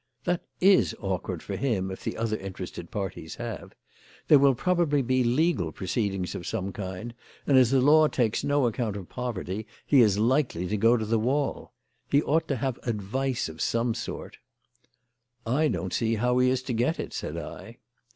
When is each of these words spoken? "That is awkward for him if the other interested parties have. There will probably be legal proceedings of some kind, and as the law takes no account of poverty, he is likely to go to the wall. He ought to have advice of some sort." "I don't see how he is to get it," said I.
"That 0.23 0.41
is 0.59 0.95
awkward 0.99 1.43
for 1.43 1.55
him 1.55 1.91
if 1.91 2.03
the 2.03 2.17
other 2.17 2.35
interested 2.37 2.89
parties 2.89 3.35
have. 3.35 3.75
There 4.29 4.39
will 4.39 4.55
probably 4.55 5.03
be 5.03 5.23
legal 5.23 5.71
proceedings 5.71 6.33
of 6.33 6.47
some 6.47 6.71
kind, 6.71 7.13
and 7.45 7.55
as 7.55 7.69
the 7.69 7.81
law 7.81 8.07
takes 8.07 8.43
no 8.43 8.65
account 8.65 8.95
of 8.95 9.09
poverty, 9.09 9.67
he 9.85 10.01
is 10.01 10.17
likely 10.17 10.65
to 10.69 10.75
go 10.75 10.97
to 10.97 11.05
the 11.05 11.19
wall. 11.19 11.73
He 12.09 12.23
ought 12.23 12.47
to 12.47 12.55
have 12.55 12.79
advice 12.81 13.47
of 13.47 13.61
some 13.61 13.93
sort." 13.93 14.39
"I 15.45 15.67
don't 15.67 15.93
see 15.93 16.15
how 16.15 16.39
he 16.39 16.49
is 16.49 16.63
to 16.63 16.73
get 16.73 16.99
it," 16.99 17.13
said 17.13 17.37
I. 17.37 17.77